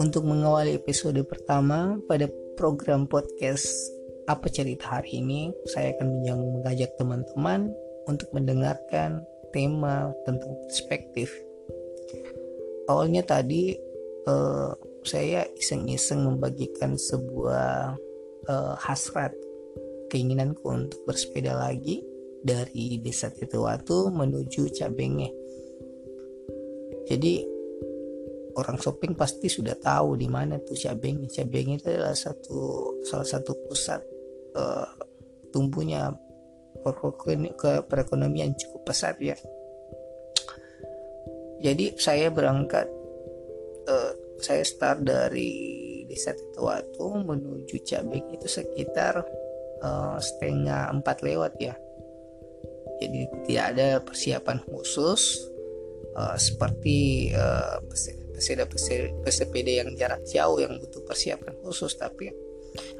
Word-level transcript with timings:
untuk 0.00 0.24
mengawali 0.24 0.80
episode 0.80 1.20
pertama 1.28 2.00
pada 2.08 2.24
program 2.56 3.04
podcast 3.04 3.68
apa 4.24 4.48
cerita 4.48 4.96
hari 4.96 5.20
ini 5.20 5.52
saya 5.68 5.92
akan 6.00 6.24
mengajak 6.24 6.88
teman-teman 6.96 7.68
untuk 8.08 8.32
mendengarkan 8.32 9.20
tema 9.52 10.08
tentang 10.24 10.56
perspektif 10.64 11.28
awalnya 12.88 13.20
tadi 13.20 13.76
uh, 14.24 14.72
saya 15.04 15.44
iseng-iseng 15.56 16.24
membagikan 16.24 16.96
sebuah 16.96 17.92
uh, 18.48 18.74
hasrat 18.80 19.36
keinginanku 20.08 20.64
untuk 20.64 21.00
bersepeda 21.04 21.52
lagi 21.54 22.00
dari 22.40 22.96
desa 23.04 23.28
Tetuwatu 23.28 24.08
menuju 24.10 24.72
Cabenge. 24.72 25.28
Jadi 27.06 27.44
orang 28.56 28.78
shopping 28.80 29.14
pasti 29.14 29.46
sudah 29.46 29.76
tahu 29.78 30.18
di 30.18 30.26
mana 30.26 30.58
tuh 30.62 30.74
Cabenge. 30.74 31.30
Cabenge 31.30 31.78
itu 31.78 31.86
adalah 31.90 32.16
satu 32.16 32.58
salah 33.04 33.28
satu 33.28 33.52
pusat 33.68 34.00
uh, 34.56 34.88
tumbuhnya 35.50 36.14
ke 37.54 37.72
perekonomian 37.84 38.56
cukup 38.56 38.88
pesat 38.88 39.20
ya. 39.20 39.36
Jadi 41.60 41.92
saya 42.00 42.32
berangkat 42.32 42.88
uh, 43.84 44.12
saya 44.40 44.64
start 44.64 45.04
dari 45.04 45.52
desa 46.08 46.32
Tetuwatu 46.32 47.20
menuju 47.20 47.84
Cabenge 47.84 48.40
itu 48.40 48.48
sekitar 48.48 49.20
uh, 49.84 50.16
setengah 50.16 50.88
empat 50.90 51.20
lewat 51.20 51.54
ya 51.60 51.76
jadi 53.00 53.20
tidak 53.48 53.66
ada 53.74 53.88
persiapan 54.04 54.58
khusus 54.68 55.40
uh, 56.14 56.36
seperti 56.36 57.32
uh, 57.32 57.80
pesepeda 59.22 59.84
yang 59.84 59.92
jarak 59.94 60.24
jauh 60.26 60.58
yang 60.58 60.74
butuh 60.80 61.04
persiapan 61.04 61.54
khusus. 61.62 61.94
Tapi 61.94 62.32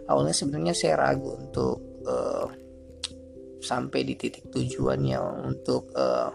awalnya 0.07 0.37
sebenarnya 0.37 0.75
saya 0.77 0.95
ragu 1.01 1.35
untuk 1.35 1.81
uh, 2.07 2.47
sampai 3.61 4.05
di 4.05 4.15
titik 4.17 4.49
tujuannya 4.49 5.19
untuk 5.45 5.93
uh, 5.97 6.33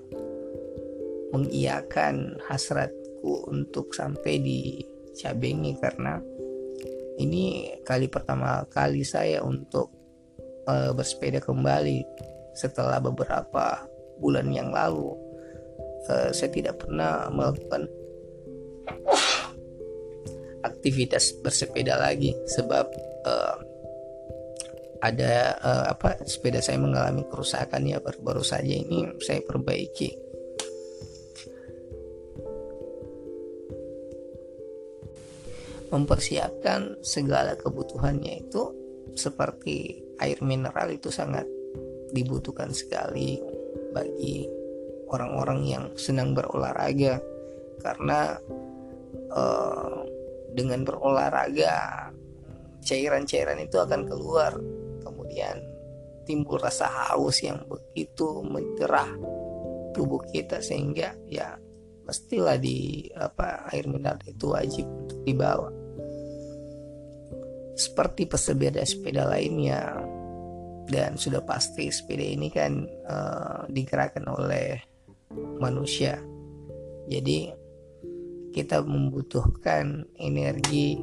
mengiyakan 1.34 2.38
hasratku 2.46 3.50
untuk 3.50 3.92
sampai 3.92 4.40
di 4.40 4.60
Cabengi. 5.16 5.74
Karena 5.80 6.20
ini 7.18 7.76
kali 7.82 8.12
pertama 8.12 8.64
kali 8.68 9.02
saya 9.02 9.42
untuk 9.42 9.92
uh, 10.70 10.92
bersepeda 10.94 11.42
kembali 11.42 12.04
setelah 12.56 13.02
beberapa 13.02 13.84
bulan 14.20 14.48
yang 14.54 14.72
lalu. 14.72 15.12
Uh, 16.06 16.30
saya 16.30 16.54
tidak 16.54 16.86
pernah 16.86 17.28
melakukan 17.34 17.90
aktivitas 20.66 21.38
bersepeda 21.46 21.98
lagi 21.98 22.34
sebab 22.50 22.86
uh, 23.26 23.58
ada 25.06 25.54
uh, 25.62 25.86
apa 25.94 26.18
sepeda 26.26 26.58
saya 26.62 26.82
mengalami 26.82 27.22
kerusakan 27.30 27.86
ya 27.86 28.02
baru-baru 28.02 28.42
saja 28.42 28.74
ini 28.74 29.06
saya 29.22 29.46
perbaiki. 29.46 30.18
Mempersiapkan 35.94 37.00
segala 37.06 37.54
kebutuhannya 37.56 38.50
itu 38.50 38.74
seperti 39.14 40.02
air 40.20 40.42
mineral 40.42 40.90
itu 40.92 41.14
sangat 41.14 41.46
dibutuhkan 42.12 42.74
sekali 42.74 43.38
bagi 43.94 44.50
orang-orang 45.14 45.62
yang 45.70 45.86
senang 45.96 46.34
berolahraga. 46.34 47.22
Karena 47.80 48.34
uh, 49.36 50.02
dengan 50.56 50.88
berolahraga 50.88 52.10
cairan-cairan 52.82 53.60
itu 53.60 53.78
akan 53.78 54.08
keluar. 54.08 54.56
Kemudian 55.04 55.62
timbul 56.26 56.58
rasa 56.58 56.90
haus 56.90 57.44
yang 57.44 57.62
begitu 57.70 58.42
mencerah 58.42 59.12
tubuh 59.94 60.24
kita 60.34 60.60
sehingga 60.60 61.14
ya 61.30 61.56
mestilah 62.06 62.58
di 62.58 63.10
apa 63.18 63.66
air 63.74 63.86
mineral 63.90 64.22
itu 64.26 64.46
wajib 64.50 64.86
untuk 64.88 65.20
dibawa. 65.26 65.70
Seperti 67.76 68.24
pesepeda 68.26 68.82
sepeda 68.88 69.28
lainnya. 69.28 69.84
Dan 70.86 71.18
sudah 71.18 71.42
pasti 71.42 71.90
sepeda 71.90 72.22
ini 72.22 72.54
kan 72.54 72.86
uh, 73.10 73.66
digerakkan 73.66 74.22
oleh 74.30 74.78
manusia. 75.58 76.22
Jadi 77.10 77.65
kita 78.56 78.80
membutuhkan 78.80 80.08
energi 80.16 80.96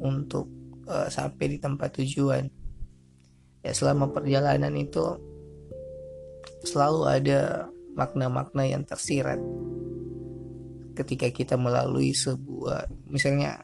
untuk 0.00 0.48
uh, 0.88 1.04
sampai 1.12 1.52
di 1.52 1.58
tempat 1.60 2.00
tujuan. 2.00 2.48
Ya 3.60 3.76
selama 3.76 4.08
perjalanan 4.08 4.72
itu 4.72 5.04
selalu 6.64 7.02
ada 7.04 7.68
makna-makna 7.92 8.64
yang 8.64 8.88
tersirat. 8.88 9.36
Ketika 10.96 11.28
kita 11.28 11.60
melalui 11.60 12.16
sebuah 12.16 12.88
misalnya 13.12 13.60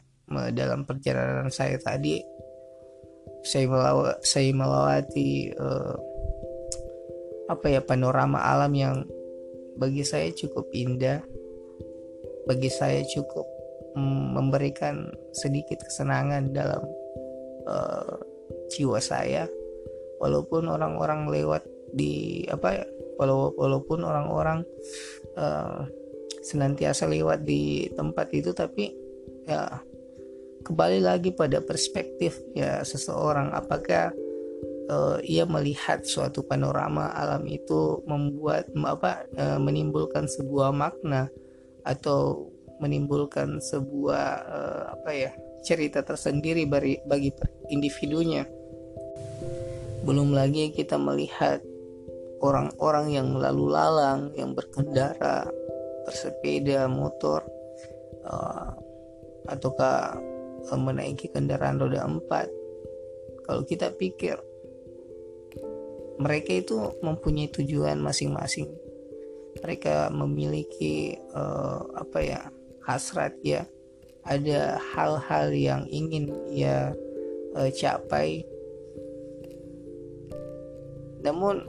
dalam 0.53 0.85
perjalanan 0.85 1.49
saya 1.49 1.81
tadi 1.81 2.21
saya 3.41 3.65
melawa, 3.65 4.13
saya 4.21 4.53
melewati 4.53 5.49
uh, 5.57 5.97
apa 7.49 7.65
ya 7.73 7.81
panorama 7.81 8.37
alam 8.37 8.73
yang 8.77 9.01
bagi 9.81 10.03
saya 10.05 10.29
cukup 10.35 10.67
indah 10.75 11.23
bagi 12.47 12.71
saya 12.71 13.03
cukup 13.03 13.45
mm, 13.93 14.25
memberikan 14.33 15.11
sedikit 15.35 15.83
kesenangan 15.83 16.55
dalam 16.55 16.81
uh, 17.67 18.15
jiwa 18.71 18.97
saya. 19.03 19.45
Walaupun 20.17 20.65
orang-orang 20.65 21.29
lewat 21.29 21.61
di 21.93 22.41
apa 22.49 22.81
ya 22.81 22.85
walaupun 23.21 24.01
orang-orang 24.01 24.65
uh, 25.37 25.85
senantiasa 26.41 27.05
lewat 27.05 27.45
di 27.45 27.85
tempat 27.93 28.33
itu 28.33 28.49
tapi 28.49 28.93
ya 29.45 29.77
kembali 30.65 31.05
lagi 31.05 31.29
pada 31.37 31.61
perspektif 31.61 32.41
ya 32.57 32.81
seseorang. 32.81 33.53
Apakah 33.53 34.09
uh, 34.89 35.17
ia 35.21 35.45
melihat 35.45 36.01
suatu 36.01 36.41
panorama 36.43 37.13
alam 37.13 37.45
itu 37.45 38.01
membuat 38.09 38.71
apa 38.73 39.27
uh, 39.37 39.59
menimbulkan 39.61 40.25
sebuah 40.25 40.73
makna 40.73 41.29
atau 41.87 42.51
menimbulkan 42.83 43.63
sebuah 43.63 44.25
uh, 44.43 44.83
apa 44.99 45.11
ya 45.15 45.31
cerita 45.63 46.03
tersendiri 46.03 46.67
bagi 46.67 46.99
bagi 47.07 47.31
individunya. 47.71 48.43
Belum 50.03 50.35
lagi 50.35 50.75
kita 50.75 50.99
melihat 50.99 51.63
orang-orang 52.43 53.15
yang 53.15 53.27
lalu 53.33 53.71
lalang 53.71 54.35
yang 54.35 54.51
berkendara 54.53 55.47
bersepeda 56.05 56.87
motor 56.91 57.43
uh, 58.27 58.71
ataukah 59.47 60.19
menaiki 60.75 61.31
kendaraan 61.31 61.79
roda 61.79 62.03
empat. 62.03 62.51
Kalau 63.47 63.63
kita 63.63 63.95
pikir 63.95 64.35
mereka 66.19 66.51
itu 66.51 66.75
mempunyai 66.99 67.47
tujuan 67.47 68.01
masing-masing 68.03 68.86
mereka 69.61 70.09
memiliki 70.13 71.17
uh, 71.33 71.81
apa 71.97 72.19
ya 72.21 72.41
hasrat 72.85 73.35
ya. 73.41 73.65
Ada 74.27 74.75
hal-hal 74.91 75.55
yang 75.55 75.83
ingin 75.87 76.31
ia 76.51 76.91
uh, 77.55 77.69
capai. 77.71 78.43
Namun 81.23 81.63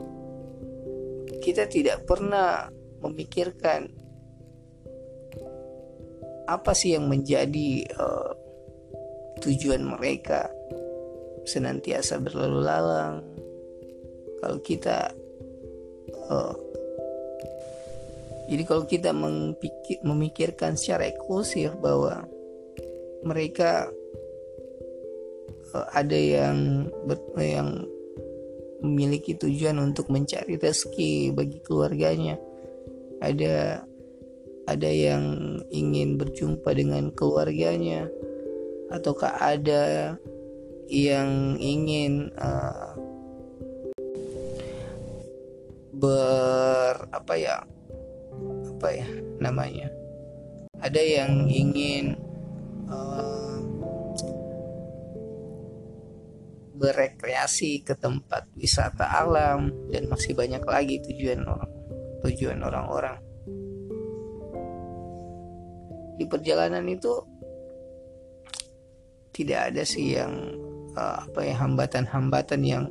kita 1.39 1.71
tidak 1.71 2.03
pernah 2.05 2.67
memikirkan 2.99 3.87
apa 6.49 6.73
sih 6.75 6.97
yang 6.99 7.07
menjadi 7.07 7.87
uh, 7.95 8.33
tujuan 9.39 9.87
mereka 9.87 10.51
senantiasa 11.47 12.19
berlalu 12.19 12.61
lalang. 12.65 13.23
Kalau 14.43 14.59
kita 14.61 15.13
uh, 16.29 16.68
jadi 18.49 18.63
kalau 18.65 18.89
kita 18.89 19.13
memikir, 19.13 20.01
memikirkan 20.01 20.75
secara 20.75 21.13
eksklusif 21.13 21.77
bahwa 21.85 22.25
mereka 23.21 23.93
uh, 25.77 25.87
ada 25.93 26.17
yang 26.17 26.89
yang 27.37 27.85
memiliki 28.81 29.37
tujuan 29.37 29.77
untuk 29.83 30.09
mencari 30.09 30.57
rezeki 30.57 31.35
bagi 31.35 31.61
keluarganya 31.61 32.39
ada 33.21 33.83
ada 34.69 34.91
yang 34.91 35.59
ingin 35.73 36.17
berjumpa 36.17 36.71
dengan 36.73 37.11
keluarganya 37.13 38.07
ataukah 38.89 39.35
ada 39.41 40.15
yang 40.89 41.61
ingin 41.61 42.33
uh, 42.41 42.97
ber 45.93 46.95
apa 47.11 47.35
ya 47.35 47.57
apa 48.79 48.95
ya 48.95 49.09
namanya. 49.43 49.91
Ada 50.79 51.03
yang 51.03 51.51
ingin 51.51 52.15
uh, 52.87 53.59
berekreasi 56.79 57.83
ke 57.83 57.99
tempat 57.99 58.47
wisata 58.55 59.03
alam 59.19 59.75
dan 59.91 60.07
masih 60.07 60.39
banyak 60.39 60.63
lagi 60.63 61.03
tujuan 61.11 61.43
orang 61.43 61.73
tujuan 62.23 62.63
orang-orang. 62.63 63.19
Di 66.19 66.25
perjalanan 66.31 66.87
itu 66.87 67.19
tidak 69.35 69.75
ada 69.75 69.83
sih 69.83 70.15
yang 70.15 70.55
uh, 70.95 71.27
apa 71.27 71.41
ya 71.43 71.55
hambatan-hambatan 71.59 72.63
yang 72.63 72.85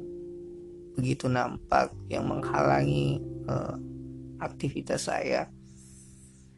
begitu 0.99 1.31
nampak 1.31 1.95
yang 2.11 2.27
menghalangi 2.27 3.23
uh, 3.47 3.75
aktivitas 4.39 5.11
saya 5.11 5.47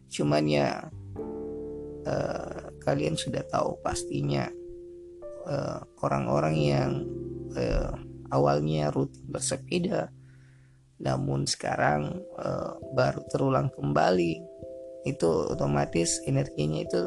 cuman 0.09 0.43
ya 0.49 0.67
uh, 2.05 2.61
kalian 2.81 3.13
sudah 3.15 3.45
tahu 3.47 3.77
pastinya 3.85 4.49
orang-orang 6.05 6.55
uh, 6.57 6.65
yang 6.65 6.91
uh, 7.57 7.93
awalnya 8.29 8.93
rutin 8.93 9.25
bersepeda 9.29 10.13
namun 10.99 11.47
sekarang 11.47 12.19
uh, 12.35 12.75
baru 12.91 13.23
terulang 13.31 13.71
kembali 13.71 14.43
itu 15.07 15.29
otomatis 15.47 16.19
energinya 16.27 16.83
itu 16.83 17.01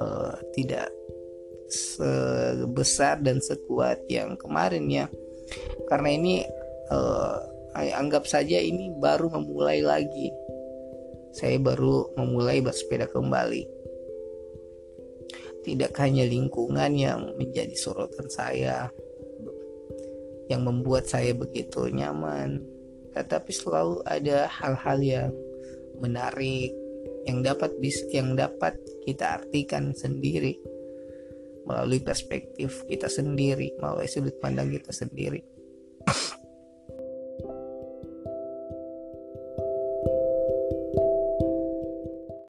uh, 0.00 0.34
tidak 0.56 0.88
sebesar 1.68 3.20
dan 3.20 3.40
sekuat 3.40 4.00
yang 4.08 4.36
kemarin 4.40 4.88
ya. 4.88 5.06
Karena 5.92 6.08
ini 6.08 6.34
uh, 6.88 7.36
anggap 7.76 8.24
saja 8.24 8.56
ini 8.56 8.96
baru 8.96 9.28
memulai 9.28 9.84
lagi 9.84 10.32
saya 11.34 11.58
baru 11.58 12.14
memulai 12.14 12.62
bersepeda 12.62 13.10
kembali. 13.10 13.66
Tidak 15.64 15.92
hanya 15.98 16.24
lingkungan 16.28 16.92
yang 16.94 17.34
menjadi 17.36 17.74
sorotan 17.74 18.28
saya 18.30 18.88
yang 20.48 20.64
membuat 20.64 21.08
saya 21.08 21.32
begitu 21.32 21.88
nyaman 21.88 22.60
tetapi 23.14 23.54
selalu 23.54 24.02
ada 24.04 24.50
hal-hal 24.50 24.98
yang 25.00 25.30
menarik 26.02 26.74
yang 27.24 27.40
dapat 27.40 27.72
bis 27.80 27.96
yang 28.10 28.34
dapat 28.36 28.76
kita 29.06 29.40
artikan 29.40 29.94
sendiri 29.96 30.58
melalui 31.64 32.02
perspektif 32.02 32.84
kita 32.90 33.08
sendiri 33.08 33.72
melalui 33.80 34.10
sudut 34.10 34.36
pandang 34.42 34.68
kita 34.68 34.92
sendiri 34.92 35.40